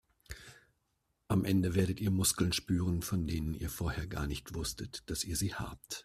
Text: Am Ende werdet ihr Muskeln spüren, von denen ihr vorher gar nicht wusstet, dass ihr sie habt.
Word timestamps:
Am 1.27 1.45
Ende 1.45 1.75
werdet 1.75 1.99
ihr 1.99 2.09
Muskeln 2.09 2.53
spüren, 2.53 3.03
von 3.03 3.27
denen 3.27 3.53
ihr 3.53 3.69
vorher 3.69 4.07
gar 4.07 4.25
nicht 4.25 4.55
wusstet, 4.55 5.03
dass 5.11 5.23
ihr 5.23 5.35
sie 5.37 5.53
habt. 5.53 5.99